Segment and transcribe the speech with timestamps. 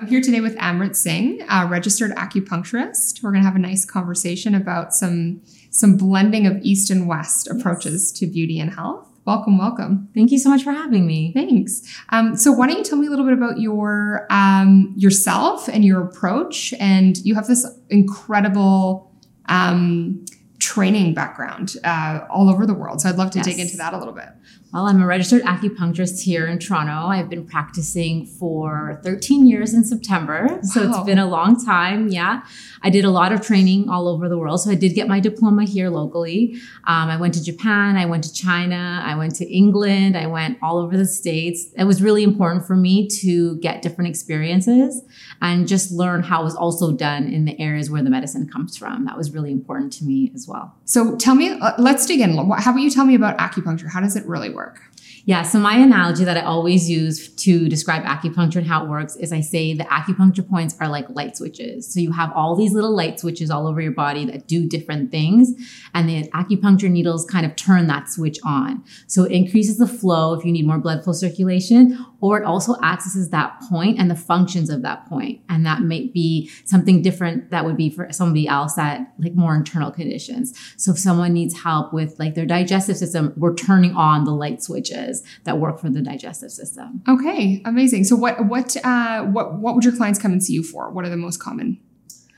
[0.00, 3.20] I'm here today with Amrit Singh, a registered acupuncturist.
[3.20, 7.48] We're going to have a nice conversation about some some blending of east and west
[7.48, 9.08] approaches to beauty and health.
[9.24, 10.08] Welcome, welcome.
[10.14, 11.32] Thank you so much for having me.
[11.32, 11.82] Thanks.
[12.10, 15.84] Um, so, why don't you tell me a little bit about your um, yourself and
[15.84, 16.72] your approach?
[16.78, 19.12] And you have this incredible
[19.46, 20.24] um,
[20.60, 23.00] training background uh, all over the world.
[23.00, 23.46] So, I'd love to yes.
[23.46, 24.28] dig into that a little bit.
[24.72, 27.08] Well, I'm a registered acupuncturist here in Toronto.
[27.08, 30.58] I've been practicing for 13 years in September.
[30.62, 30.90] So wow.
[30.90, 32.08] it's been a long time.
[32.08, 32.42] Yeah.
[32.82, 34.60] I did a lot of training all over the world.
[34.60, 36.56] So I did get my diploma here locally.
[36.86, 37.96] Um, I went to Japan.
[37.96, 39.02] I went to China.
[39.02, 40.16] I went to England.
[40.16, 41.68] I went all over the States.
[41.76, 45.02] It was really important for me to get different experiences
[45.40, 48.76] and just learn how it was also done in the areas where the medicine comes
[48.76, 49.06] from.
[49.06, 50.74] That was really important to me as well.
[50.84, 52.36] So tell me, uh, let's dig in.
[52.36, 53.90] How about you tell me about acupuncture?
[53.90, 54.57] How does it really work?
[54.58, 54.82] work.
[55.24, 59.16] Yeah, so my analogy that I always use to describe acupuncture and how it works
[59.16, 61.92] is I say the acupuncture points are like light switches.
[61.92, 65.10] So you have all these little light switches all over your body that do different
[65.10, 65.52] things,
[65.94, 68.84] and the acupuncture needles kind of turn that switch on.
[69.06, 72.76] So it increases the flow if you need more blood flow circulation, or it also
[72.82, 75.40] accesses that point and the functions of that point.
[75.48, 79.54] And that might be something different that would be for somebody else that like more
[79.54, 80.52] internal conditions.
[80.76, 84.62] So if someone needs help with like their digestive system, we're turning on the light
[84.62, 85.07] switches
[85.44, 87.02] that work for the digestive system.
[87.08, 88.04] Okay, amazing.
[88.04, 90.90] So what what uh, what what would your clients come and see you for?
[90.90, 91.78] What are the most common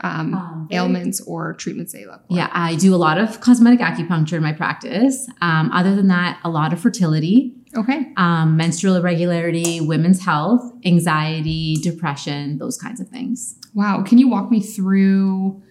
[0.02, 2.34] um, um, ailments or treatments they look for?
[2.34, 5.28] Yeah, I do a lot of cosmetic acupuncture in my practice.
[5.40, 7.54] Um, other than that, a lot of fertility.
[7.76, 8.12] Okay.
[8.16, 13.56] Um, menstrual irregularity, women's health, anxiety, depression, those kinds of things.
[13.74, 14.02] Wow.
[14.02, 15.62] Can you walk me through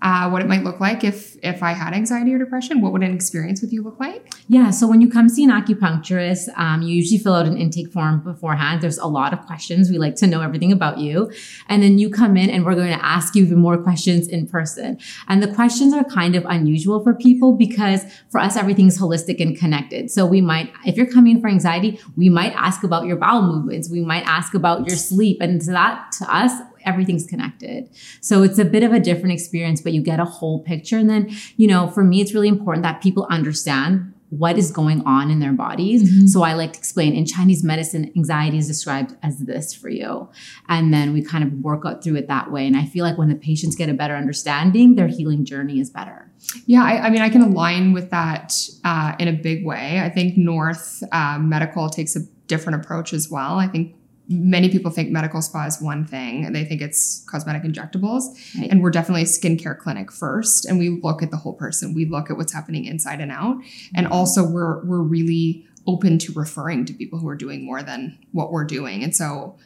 [0.00, 2.80] uh, what it might look like if if I had anxiety or depression.
[2.80, 4.32] What would an experience with you look like?
[4.46, 7.92] Yeah, so when you come see an acupuncturist, um, you usually fill out an intake
[7.92, 8.80] form beforehand.
[8.80, 9.90] There's a lot of questions.
[9.90, 11.30] We like to know everything about you,
[11.68, 14.46] and then you come in, and we're going to ask you even more questions in
[14.46, 14.98] person.
[15.26, 19.58] And the questions are kind of unusual for people because for us everything's holistic and
[19.58, 20.10] connected.
[20.10, 23.90] So we might, if you're coming for anxiety, we might ask about your bowel movements.
[23.90, 26.52] We might ask about your sleep, and that to us
[26.84, 27.88] everything's connected.
[28.20, 30.98] So it's a bit of a different experience, but you get a whole picture.
[30.98, 35.02] And then, you know, for me, it's really important that people understand what is going
[35.06, 36.02] on in their bodies.
[36.02, 36.26] Mm-hmm.
[36.26, 40.28] So I like to explain in Chinese medicine, anxiety is described as this for you.
[40.68, 42.66] And then we kind of work out through it that way.
[42.66, 45.88] And I feel like when the patients get a better understanding, their healing journey is
[45.88, 46.30] better.
[46.66, 50.00] Yeah, I, I mean, I can align with that uh, in a big way.
[50.00, 53.58] I think North uh, Medical takes a different approach as well.
[53.58, 53.94] I think
[54.28, 58.24] many people think medical spa is one thing and they think it's cosmetic injectables
[58.58, 58.70] right.
[58.70, 62.04] and we're definitely a skincare clinic first and we look at the whole person we
[62.04, 63.56] look at what's happening inside and out
[63.94, 64.12] and mm-hmm.
[64.12, 68.52] also we're we're really open to referring to people who are doing more than what
[68.52, 69.56] we're doing and so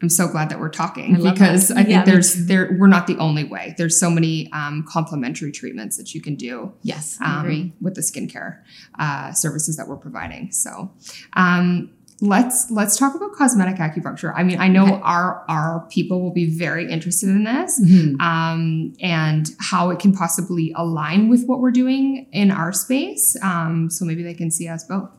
[0.00, 3.08] I'm so glad that we're talking I because I think yeah, there's there we're not
[3.08, 3.74] the only way.
[3.76, 6.72] There's so many um, complementary treatments that you can do.
[6.82, 8.62] Yes, um, with the skincare
[8.98, 10.52] uh, services that we're providing.
[10.52, 10.92] So,
[11.32, 14.32] um, let's let's talk about cosmetic acupuncture.
[14.36, 15.00] I mean, I know okay.
[15.02, 18.20] our our people will be very interested in this, mm-hmm.
[18.20, 23.36] um, and how it can possibly align with what we're doing in our space.
[23.42, 25.10] Um, so maybe they can see us both.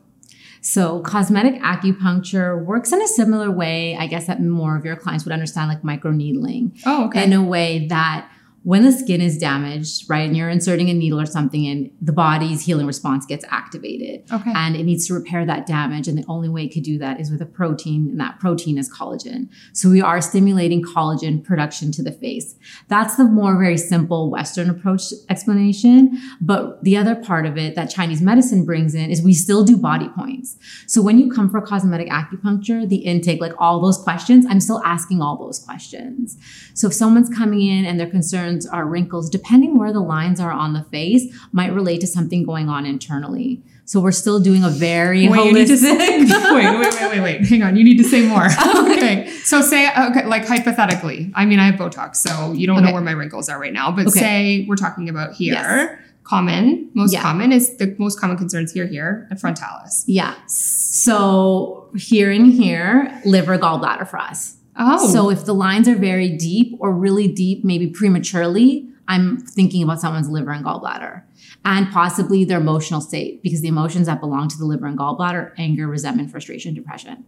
[0.62, 5.24] So, cosmetic acupuncture works in a similar way, I guess, that more of your clients
[5.24, 6.78] would understand, like microneedling.
[6.84, 7.24] Oh, okay.
[7.24, 8.30] In a way that
[8.62, 12.12] when the skin is damaged, right, and you're inserting a needle or something in, the
[12.12, 14.30] body's healing response gets activated.
[14.30, 14.52] Okay.
[14.54, 16.08] And it needs to repair that damage.
[16.08, 18.76] And the only way it could do that is with a protein, and that protein
[18.76, 19.48] is collagen.
[19.72, 22.54] So we are stimulating collagen production to the face.
[22.88, 26.20] That's the more very simple Western approach explanation.
[26.42, 29.78] But the other part of it that Chinese medicine brings in is we still do
[29.78, 30.58] body points.
[30.86, 34.82] So when you come for cosmetic acupuncture, the intake, like all those questions, I'm still
[34.84, 36.36] asking all those questions.
[36.74, 40.40] So if someone's coming in and they're concerned, concerns are wrinkles, depending where the lines
[40.40, 43.62] are on the face, might relate to something going on internally.
[43.84, 45.76] So we're still doing a very wait, holistic.
[45.78, 47.46] Say, wait, wait, wait, wait, wait.
[47.46, 47.76] Hang on.
[47.76, 48.46] You need to say more.
[48.92, 49.28] okay.
[49.42, 52.86] So say, okay, like hypothetically, I mean, I have Botox, so you don't okay.
[52.86, 54.20] know where my wrinkles are right now, but okay.
[54.20, 55.54] say we're talking about here.
[55.54, 55.98] Yes.
[56.22, 57.22] Common, most yeah.
[57.22, 60.04] common is the most common concerns here, here, and frontalis.
[60.06, 60.36] Yeah.
[60.46, 64.59] So here and here, liver, gallbladder for us.
[64.80, 65.12] Oh.
[65.12, 70.00] So if the lines are very deep or really deep, maybe prematurely, I'm thinking about
[70.00, 71.22] someone's liver and gallbladder
[71.64, 75.52] and possibly their emotional state because the emotions that belong to the liver and gallbladder
[75.58, 77.24] anger, resentment, frustration, depression.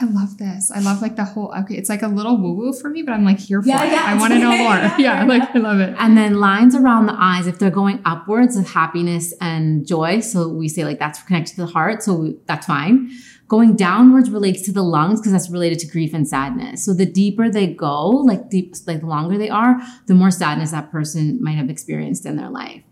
[0.00, 0.70] I love this.
[0.70, 1.52] I love like the whole.
[1.62, 3.82] Okay, it's like a little woo woo for me, but I'm like here for Yeah,
[3.84, 3.90] it.
[3.92, 4.58] yeah, I want to know more.
[4.76, 5.92] Yeah, Yeah, yeah, like I love it.
[5.98, 10.46] And then lines around the eyes, if they're going upwards of happiness and joy, so
[10.48, 13.10] we say like that's connected to the heart, so we, that's fine.
[13.48, 16.84] Going downwards relates to the lungs because that's related to grief and sadness.
[16.84, 20.70] So the deeper they go, like deep, like the longer they are, the more sadness
[20.70, 22.82] that person might have experienced in their life.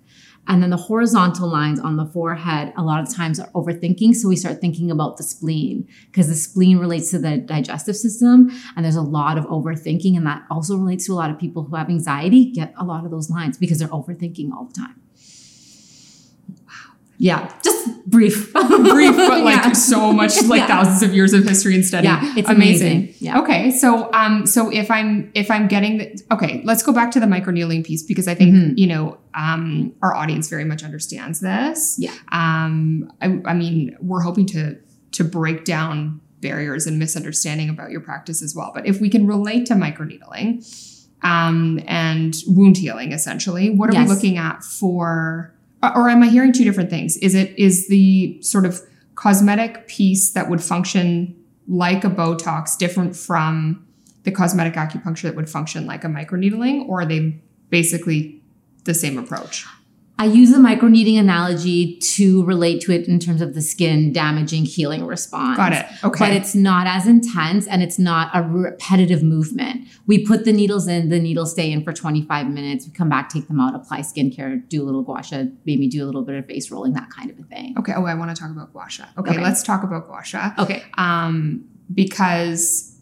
[0.49, 4.15] And then the horizontal lines on the forehead, a lot of times are overthinking.
[4.15, 8.51] So we start thinking about the spleen because the spleen relates to the digestive system.
[8.77, 10.17] And there's a lot of overthinking.
[10.17, 13.05] And that also relates to a lot of people who have anxiety get a lot
[13.05, 15.06] of those lines because they're overthinking all the time.
[17.19, 18.53] Yeah, just brief.
[18.53, 19.73] Brief, but like Yeah.
[19.73, 20.67] so much, like Yeah.
[20.67, 22.07] thousands of years of history and study.
[22.07, 23.15] Yeah, it's amazing.
[23.19, 23.41] Yeah.
[23.41, 27.21] Okay, so um, so if I'm if I'm getting the okay, let's go back to
[27.21, 28.75] the microneedling piece because I think Mhm.
[28.79, 31.97] you know um, our audience very much understands this.
[31.99, 32.13] Yeah.
[32.33, 34.77] Um, I, I mean, we're hoping to
[35.13, 38.71] to break down barriers and misunderstanding about your practice as well.
[38.75, 40.63] But if we can relate to microneedling
[41.23, 44.09] um, and wound healing, essentially, what are Yes.
[44.09, 45.53] we looking at for?
[45.95, 47.17] Or am I hearing two different things?
[47.19, 48.81] Is it is the sort of
[49.15, 51.35] cosmetic piece that would function
[51.69, 53.87] like a Botox different from
[54.25, 57.41] the cosmetic acupuncture that would function like a microneedling, or are they
[57.71, 58.41] basically
[58.85, 59.67] the same approach?
[60.19, 64.65] I use the microneedling analogy to relate to it in terms of the skin damaging
[64.65, 65.59] healing response.
[65.59, 65.85] Got it.
[66.03, 66.19] Okay.
[66.19, 69.87] But it's not as intense and it's not a repetitive movement.
[70.07, 72.87] We put the needles in, the needles stay in for 25 minutes.
[72.87, 76.03] We come back, take them out, apply skincare, do a little gua sha, maybe do
[76.03, 77.75] a little bit of face rolling, that kind of a thing.
[77.79, 77.93] okay.
[77.95, 79.05] Oh, I want to talk about gua sha.
[79.19, 79.43] Okay, Okay.
[79.43, 80.55] let's talk about gua sha.
[80.59, 80.83] Okay.
[80.97, 82.97] Um, because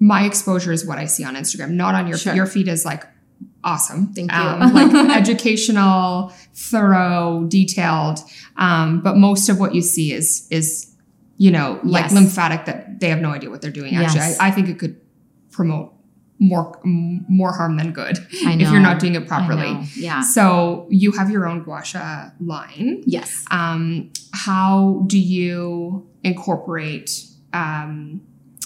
[0.00, 2.34] my exposure is what I see on Instagram, not on your Sure.
[2.34, 3.04] your feed is like
[3.64, 4.12] awesome.
[4.14, 4.38] Thank you.
[4.38, 8.18] Um, like educational, thorough, detailed.
[8.56, 10.94] Um, but most of what you see is is
[11.38, 12.12] you know like Yes.
[12.14, 13.96] lymphatic that they have no idea what they're doing.
[13.96, 14.38] Actually, Yes.
[14.38, 15.00] I, I think it could
[15.50, 15.92] promote
[16.40, 19.72] more m- more harm than good if you're not doing it properly.
[19.96, 20.20] Yeah.
[20.20, 23.02] So you have your own gua sha line.
[23.06, 23.44] Yes.
[23.50, 27.10] Um, how do you incorporate
[27.52, 28.20] um,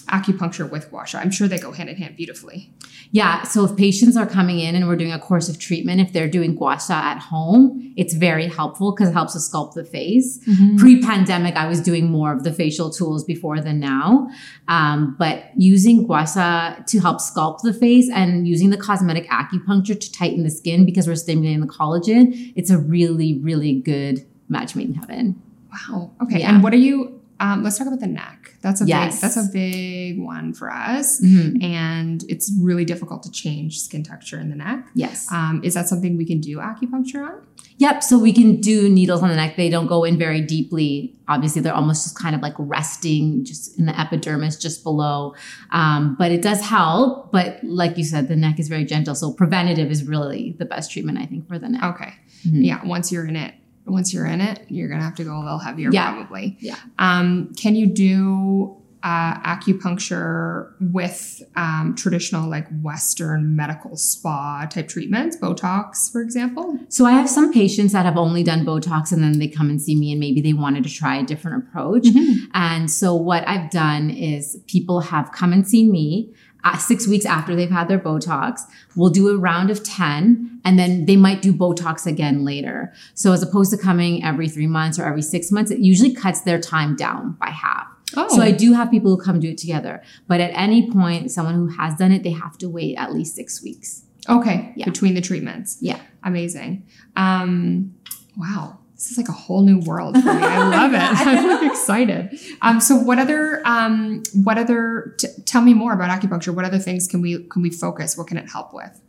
[0.08, 1.18] acupuncture with gua sha?
[1.18, 2.72] I'm sure they go hand in hand beautifully.
[3.10, 3.42] Yeah.
[3.42, 6.28] So if patients are coming in and we're doing a course of treatment, if they're
[6.28, 10.38] doing gua sha at home, it's very helpful because it helps us sculpt the face.
[10.78, 14.28] Pre-pandemic, I was doing more of the facial tools before than now.
[14.68, 19.98] Um, but using gua sha to help sculpt the face and using the cosmetic acupuncture
[19.98, 24.76] to tighten the skin because we're stimulating the collagen, it's a really, really good match
[24.76, 25.40] made in heaven.
[25.72, 26.12] Wow.
[26.22, 26.40] Okay.
[26.40, 26.54] Yeah.
[26.54, 27.17] And what are you?
[27.40, 28.56] Um, let's talk about the neck.
[28.62, 29.14] That's a Yes.
[29.16, 29.20] big.
[29.22, 31.62] That's a big one for us, Mhm.
[31.62, 34.86] and it's really difficult to change skin texture in the neck.
[34.94, 35.30] Yes.
[35.30, 37.34] Um, is that something we can do acupuncture on?
[37.78, 38.02] Yep.
[38.02, 39.56] So we can do needles on the neck.
[39.56, 41.14] They don't go in very deeply.
[41.28, 45.34] Obviously, they're almost just kind of like resting just in the epidermis just below.
[45.70, 47.30] Um, but it does help.
[47.30, 49.14] But like you said, the neck is very gentle.
[49.14, 51.84] So preventative is really the best treatment, I think, for the neck.
[51.84, 52.14] Okay.
[52.46, 52.64] Mhm.
[52.64, 52.84] Yeah.
[52.84, 53.54] Once you're in it,
[53.90, 56.12] once you're in it, you're gonna have to go a little heavier, Yeah.
[56.12, 56.56] probably.
[56.60, 56.76] Yeah.
[56.98, 65.36] Um, can you do uh, acupuncture with um, traditional, like Western medical spa type treatments,
[65.36, 66.78] Botox, for example?
[66.88, 69.80] So I have some patients that have only done Botox and then they come and
[69.80, 72.08] see me and maybe they wanted to try a different approach.
[72.54, 76.34] And so what I've done is people have come and seen me
[76.78, 78.60] six weeks after they've had their Botox.
[78.96, 82.92] We'll do a round of 10 and then they might do Botox again later.
[83.14, 86.42] So as opposed to coming every three months or every six months, it usually cuts
[86.42, 87.86] their time down by half.
[88.16, 90.02] Oh, So I do have people who come do it together.
[90.26, 93.34] But at any point, someone who has done it, they have to wait at least
[93.36, 94.02] six weeks.
[94.28, 94.72] okay.
[94.76, 94.84] Yeah.
[94.86, 95.78] Between the treatments.
[95.80, 96.00] Yeah.
[96.22, 96.86] Amazing.
[97.16, 97.94] Um,
[98.36, 98.78] wow.
[98.98, 100.42] This is like a whole new world for me.
[100.42, 100.98] I love it.
[101.00, 102.36] I'm like excited.
[102.62, 106.52] Um, so what other, um, what other, t- tell me more about acupuncture.
[106.52, 108.18] What other things can we, can we focus?
[108.18, 109.00] What can it help with?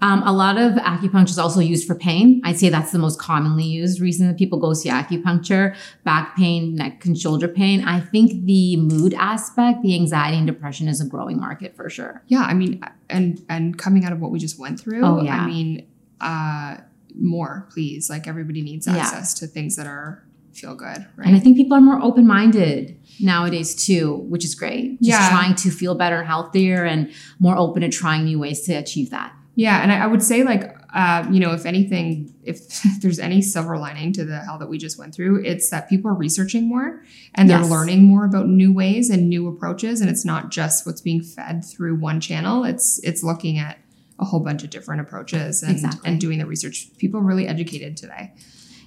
[0.00, 2.40] Um, a lot of acupuncture is also used for pain.
[2.44, 6.74] I'd say that's the most commonly used reason that people go see acupuncture, back pain,
[6.74, 7.84] neck and shoulder pain.
[7.84, 12.22] I think the mood aspect, the anxiety and depression is a growing market for sure.
[12.26, 15.36] Yeah, I mean, and and coming out of what we just went through, Oh, yeah.
[15.36, 15.86] I mean,
[16.20, 16.76] uh,
[17.18, 18.08] more, please.
[18.08, 18.96] Like everybody needs Yeah.
[18.96, 21.26] access to things that are feel good, right?
[21.26, 25.00] And I think people are more open minded nowadays too, which is great.
[25.00, 25.30] Just Yeah.
[25.30, 29.32] trying to feel better, healthier, and more open to trying new ways to achieve that.
[29.54, 33.42] yeah, and I, I would say like, uh, you know, if anything, if there's any
[33.42, 36.68] silver lining to the hell that we just went through, it's that people are researching
[36.68, 37.02] more
[37.34, 37.70] and they're Yes.
[37.70, 41.64] learning more about new ways and new approaches, and it's not just what's being fed
[41.64, 42.64] through one channel.
[42.64, 43.78] It's it's looking at
[44.18, 46.10] a whole bunch of different approaches and Exactly.
[46.10, 46.88] and doing the research.
[46.98, 48.32] People are really educated today.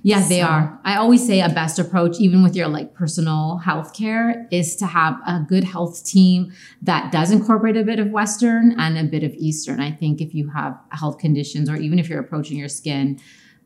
[0.03, 0.79] Yeah, they are.
[0.83, 4.88] I always say a best approach, even with your like personal health care, is to
[4.88, 9.23] have a good health team that does incorporate a bit of Western and a bit
[9.23, 9.79] of Eastern.
[9.79, 13.19] I think if you have health conditions or even if you're approaching your skin,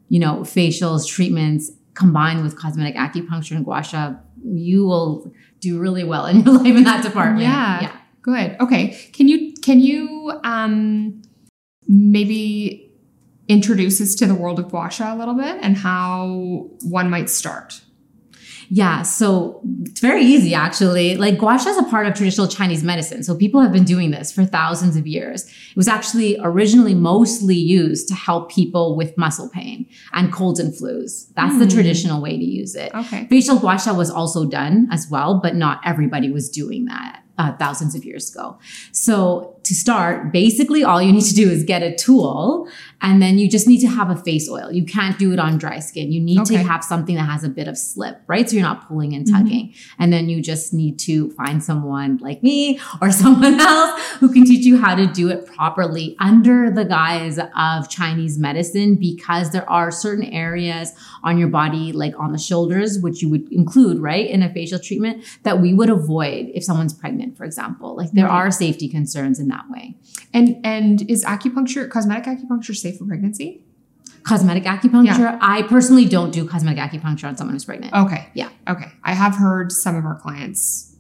[0.10, 5.32] you know, facials, treatments combined with cosmetic acupuncture and gua sha, you will
[5.62, 7.44] do really well in your life in that department.
[7.44, 7.82] Yeah.
[7.82, 7.98] Yeah.
[8.22, 8.58] Good.
[8.60, 8.90] Okay.
[9.14, 11.22] Can you can you um
[11.88, 12.92] maybe
[13.48, 17.30] introduce us to the world of gua sha a little bit and how one might
[17.30, 17.82] start?
[18.70, 21.16] Yeah, so it's very easy actually.
[21.18, 23.22] Like gua sha is a part of traditional Chinese medicine.
[23.22, 25.44] So people have been doing this for thousands of years.
[25.46, 30.74] It was actually originally mostly used to help people with muscle pain and colds and
[30.74, 31.32] flus.
[31.36, 31.72] That's the Hmm.
[31.72, 32.92] traditional way to use it.
[32.96, 33.28] Okay.
[33.30, 37.52] Facial gua sha was also done as well, but not everybody was doing that uh,
[37.58, 38.58] thousands of years ago.
[38.92, 42.68] So to start, basically all you need to do is get a tool
[43.02, 44.72] and then you just need to have a face oil.
[44.72, 46.12] You can't do it on dry skin.
[46.12, 48.48] You need to have something that has a bit of slip, right?
[48.50, 49.32] So you're not pulling and Mhm.
[49.32, 49.74] tugging.
[50.00, 54.46] And then you just need to find someone like me or someone else who can
[54.46, 59.68] teach you how to do it properly under the guise of Chinese medicine because there
[59.70, 64.30] are certain areas on your body, like on the shoulders, which you would include, right,
[64.30, 67.96] in a facial treatment that we would avoid if someone's pregnant, for example.
[67.96, 69.98] Like there are safety concerns in that way.
[70.34, 73.64] And and is acupuncture cosmetic acupuncture safe for pregnancy?
[74.24, 77.94] Cosmetic acupuncture, I personally don't do cosmetic acupuncture on someone who's pregnant.
[77.94, 78.28] Okay.
[78.34, 78.50] Yeah.
[78.68, 78.92] Okay.
[79.04, 80.96] I have heard some of our clients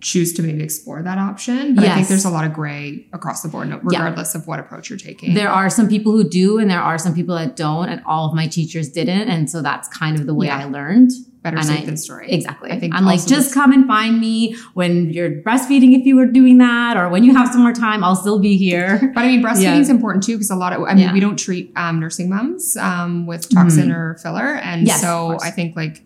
[0.00, 3.42] choose to maybe explore that option, but I think there's a lot of gray across
[3.42, 5.32] the board, no- regardless of what approach you're taking.
[5.34, 8.28] There are some people who do, and there are some people that don't, and all
[8.28, 9.28] of my teachers didn't.
[9.28, 10.58] And so that's kind of the way Yeah.
[10.58, 11.10] I learned.
[11.44, 12.32] Better and safe I- than sorry.
[12.32, 12.70] Exactly.
[12.72, 16.26] I think I'm like, just come and find me when you're breastfeeding if you were
[16.26, 19.12] doing that, or when you have some more time, I'll still be here.
[19.14, 19.78] But I mean, breastfeeding Yeah.
[19.78, 21.12] is important too because a lot of, I mean, Yeah.
[21.12, 23.94] we don't treat um, nursing moms um, with toxin Mhm.
[23.94, 24.54] or filler.
[24.56, 25.38] And Yes, so.
[25.42, 26.02] I think like,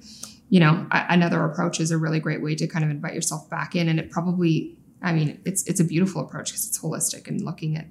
[0.51, 3.49] you know, a- another approach is a really great way to kind of invite yourself
[3.49, 3.89] back in.
[3.89, 7.77] And it probably, I mean, it's it's a beautiful approach because it's holistic and looking
[7.77, 7.87] at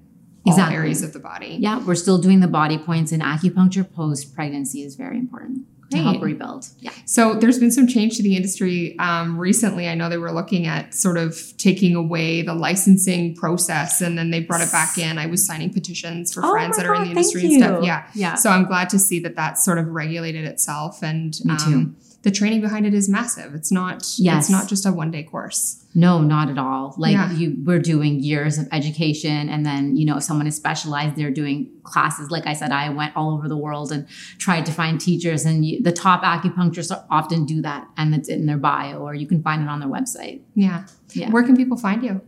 [0.46, 0.76] all Exactly.
[0.76, 1.58] areas of the body.
[1.62, 5.60] Yeah, we're still doing the body points, and acupuncture post pregnancy is very important
[5.92, 6.68] to help rebuild.
[6.80, 6.92] Yeah.
[7.06, 9.88] So there's been some change to the industry um, recently.
[9.88, 14.32] I know they were looking at sort of taking away the licensing process, and then
[14.32, 15.18] they brought it back in.
[15.18, 17.84] I was signing petitions for Oh friends that are in the industry and stuff.
[17.84, 18.08] Yeah.
[18.14, 18.36] Yeah.
[18.36, 21.96] So I'm glad to see that that's sort of regulated itself, and Me too.
[22.24, 23.54] The training behind it is massive.
[23.56, 24.04] It's not.
[24.18, 24.46] Yes.
[24.46, 25.86] It's not just a one day course.
[25.96, 26.94] No, not at all.
[26.98, 27.32] Like Yeah.
[27.32, 31.32] you, we're doing years of education, and then you know, if someone is specialized, they're
[31.32, 32.30] doing classes.
[32.30, 34.08] Like I said, I went all over the world and
[34.40, 38.46] tried to find teachers, and you, the top acupuncturists often do that, and it's in
[38.46, 40.42] their bio, or you can find it on their website.
[40.56, 40.86] Yeah.
[41.14, 41.30] Yeah.
[41.30, 42.22] Where can people find you?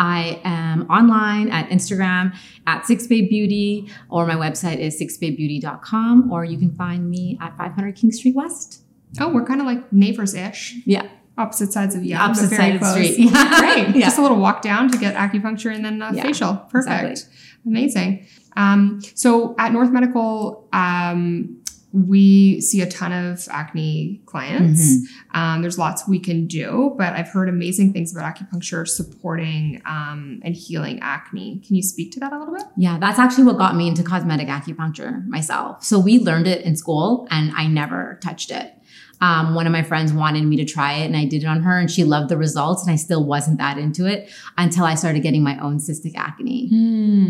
[0.00, 2.34] I am online at Instagram
[2.66, 7.56] at Six Babe Beauty, or my website is sixbabebeauty.com, or you can find me at
[7.56, 8.82] 500 King Street West.
[9.20, 10.76] Oh, we're kind of like neighbors ish.
[10.84, 11.08] Yeah.
[11.36, 13.16] Opposite sides of yeah, Opposite side of the street.
[13.32, 13.96] Great.
[13.96, 14.06] Yeah.
[14.06, 16.56] Just a little walk down to get acupuncture and then uh, Yeah, facial.
[16.70, 17.10] Perfect.
[17.10, 17.38] exactly.
[17.66, 18.26] Amazing.
[18.56, 21.62] Um, so at North Medical, um,
[21.92, 24.82] we see a ton of acne clients.
[24.82, 25.38] Mm-hmm.
[25.40, 30.40] Um, there's lots we can do, but I've heard amazing things about acupuncture supporting um,
[30.44, 31.62] and healing acne.
[31.66, 32.64] Can you speak to that a little bit?
[32.76, 35.82] Yeah, that's actually what got me into cosmetic acupuncture myself.
[35.82, 38.74] So we learned it in school and I never touched it.
[39.20, 41.62] Um, one of my friends wanted me to try it and I did it on
[41.62, 44.94] her and she loved the results and I still wasn't that into it until I
[44.94, 46.68] started getting my own cystic acne.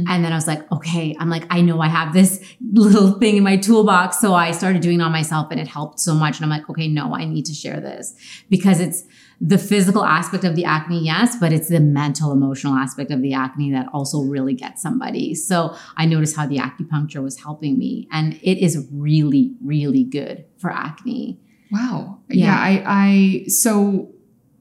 [0.08, 3.36] And then I was like, okay, I'm like, I know I have this little thing
[3.36, 4.20] in my toolbox.
[4.20, 6.36] So I started doing it on myself and it helped so much.
[6.36, 8.14] And I'm like, okay, no, I need to share this
[8.48, 9.04] because it's
[9.40, 13.34] the physical aspect of the acne, yes, but it's the mental, emotional aspect of the
[13.34, 15.34] acne that also really gets somebody.
[15.34, 18.08] So I noticed how the acupuncture was helping me.
[18.10, 21.38] And it is really, really good for acne.
[21.70, 22.18] Wow.
[22.28, 22.46] Yeah.
[22.46, 22.56] Yeah.
[22.58, 24.12] I, I, so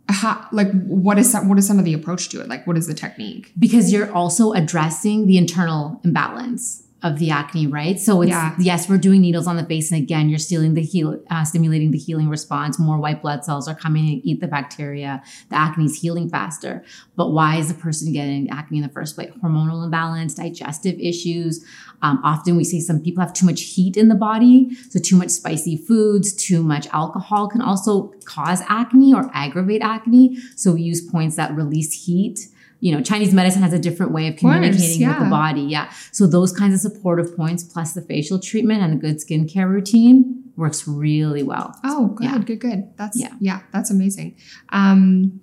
[0.09, 2.47] how, like, what is some, what is some of the approach to it?
[2.47, 3.51] Like, what is the technique?
[3.59, 7.99] because you're also addressing the internal imbalance of the acne, right?
[7.99, 8.55] So it's Yeah.
[8.57, 11.91] yes, we're doing needles on the face, and again, you're stealing the heal, uh, stimulating
[11.91, 12.79] the healing response.
[12.79, 15.21] More white blood cells are coming and eat the bacteria.
[15.49, 16.83] The acne is healing faster.
[17.15, 19.29] But why is the person getting acne in the first place?
[19.43, 21.63] Hormonal imbalance, digestive issues.
[22.01, 25.15] Um, often we see some people have too much heat in the body, so too
[25.15, 30.37] much spicy foods, too much alcohol can also cause acne or aggravate acne.
[30.55, 32.47] So we use points that release heat
[32.79, 35.61] you know, Chinese medicine has a different way of course, communicating with the body.
[35.61, 35.91] Yeah.
[36.11, 40.43] So those kinds of supportive points plus the facial treatment and a good skincare routine
[40.55, 41.75] works really well.
[41.83, 42.37] Oh, good, Yeah.
[42.39, 42.83] good, good.
[42.97, 43.33] That's Yeah.
[43.39, 44.35] yeah, that's amazing.
[44.69, 45.39] Um,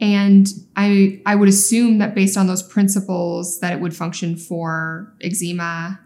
[0.00, 5.12] and I I would assume that based on those principles that it would function for
[5.20, 5.98] eczema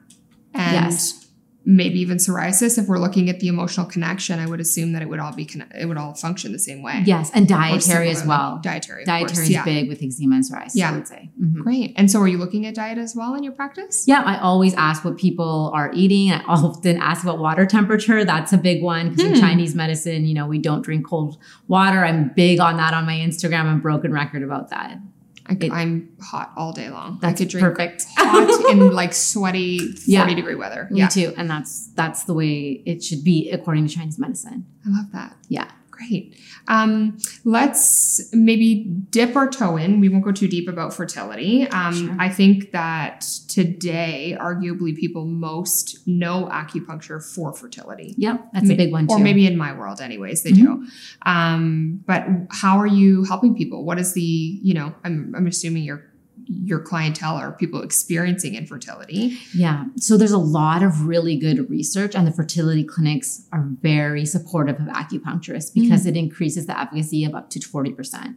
[0.54, 1.21] and Yes.
[1.64, 2.78] Maybe even psoriasis.
[2.78, 5.44] If we're looking at the emotional connection, I would assume that it would all be
[5.44, 7.02] conne- it would all function the same way.
[7.06, 8.60] Yes, and dietary as well.
[8.62, 9.04] Dietary.
[9.04, 9.64] Dietary is yeah.
[9.64, 10.72] big with eczema and psoriasis.
[10.74, 10.90] Yeah.
[10.90, 11.30] I would say.
[11.40, 11.54] Mhm.
[11.62, 11.92] Great.
[11.96, 14.04] And so, are you looking at diet as well in your practice?
[14.06, 16.32] Yeah, I always ask what people are eating.
[16.32, 18.24] I often ask about water temperature.
[18.24, 19.40] That's a big one because in Hmm.
[19.40, 21.38] Chinese medicine, you know, we don't drink cold
[21.68, 22.04] water.
[22.04, 23.64] I'm big on that on my Instagram.
[23.66, 24.98] I'm broken record about that.
[25.46, 27.18] I, am hot all day long.
[27.20, 28.06] That's I could drink perfect.
[28.16, 30.34] hot in like sweaty 40 Yeah.
[30.34, 30.88] degree weather.
[30.90, 31.08] Me Yeah.
[31.08, 31.34] too.
[31.36, 34.66] And that's that's the way it should be according to Chinese medicine.
[34.86, 35.36] I love that.
[35.48, 35.68] Yeah.
[36.08, 36.36] Great.
[36.68, 40.00] Um, let's maybe dip our toe in.
[40.00, 41.68] We won't go too deep about fertility.
[41.68, 42.16] Um, Sure.
[42.18, 48.14] I think that today, arguably, people most know acupuncture for fertility.
[48.16, 48.48] Yep.
[48.52, 49.14] That's a big one too.
[49.14, 50.86] Or maybe in my world, anyways, they do.
[51.26, 53.84] Um, but how are you helping people?
[53.84, 56.11] What is the, you know, I'm, I'm assuming your
[56.46, 59.38] your clientele are people experiencing infertility.
[59.54, 59.84] Yeah.
[59.96, 64.76] So there's a lot of really good research, and the fertility clinics are very supportive
[64.76, 65.74] of acupuncturists mm.
[65.74, 68.36] because it increases the efficacy of up to 40%.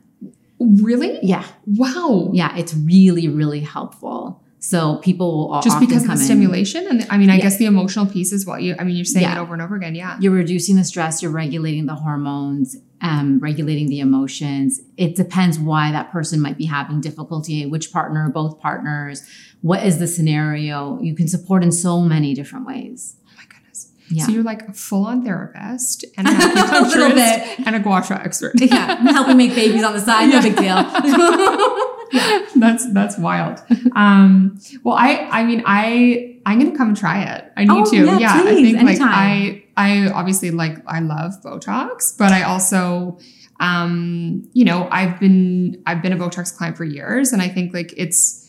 [0.60, 1.20] Really?
[1.22, 1.46] Yeah.
[1.66, 2.30] Wow.
[2.34, 2.56] Yeah.
[2.58, 4.42] It's really, really helpful.
[4.72, 7.44] So people will Just because of the stimulation, and I mean, I Yeah.
[7.44, 8.60] guess the emotional piece as well.
[8.60, 9.38] You, I mean, you're saying Yeah.
[9.38, 9.94] it over and over again.
[9.94, 10.18] Yeah.
[10.20, 14.82] You're reducing the stress, you're regulating the hormones, um, regulating the emotions.
[14.98, 19.22] It depends why that person might be having difficulty, which partner, both partners,
[19.62, 21.00] what is the scenario.
[21.00, 23.18] You can support in so many different ways.
[23.28, 23.92] Oh my goodness.
[24.10, 24.26] Yeah.
[24.26, 27.60] So you're like a full-on therapist and an A little bit.
[27.68, 28.54] and a gua sha expert.
[28.60, 28.96] yeah.
[29.12, 30.76] Helping make babies on the side, no big deal.
[32.56, 33.60] that's that's wild.
[33.96, 37.52] Um, well, I I mean I I'm gonna come and try it.
[37.58, 37.98] I need Oh, to.
[38.20, 39.00] yeah, I please, think like.
[39.02, 43.18] I I obviously like I love Botox, but I also
[43.60, 47.74] um you know I've been I've been a Botox client for years, and I think
[47.74, 48.42] like it's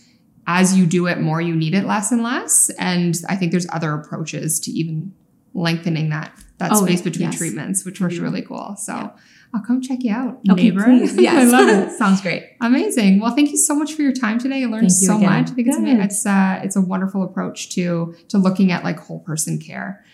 [0.47, 2.71] as you do it more, you need it less and less.
[2.79, 5.13] And I think there's other approaches to even
[5.57, 7.39] lengthening that that Oh, space between yes.
[7.39, 8.23] treatments, which was sure.
[8.25, 8.77] really cool.
[8.79, 9.11] So Yeah.
[9.55, 10.85] I'll come check you out, Okay, neighbor.
[10.85, 11.17] please.
[11.29, 11.53] Yes.
[11.53, 11.93] I love it.
[11.97, 12.43] Sounds great.
[12.61, 13.21] Amazing.
[13.21, 14.63] Well, thank you so much for your time today.
[14.65, 15.31] I learned so again.
[15.31, 15.51] much.
[15.51, 19.21] I think it's it's uh, it's a wonderful approach to to looking at like whole
[19.21, 20.05] person care,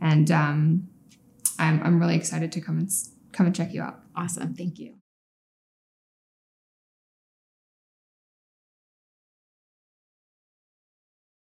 [0.00, 0.88] and um,
[1.58, 2.90] I'm I'm really excited to come and
[3.32, 4.00] come and check you out.
[4.16, 4.54] Awesome.
[4.54, 4.99] Thank you.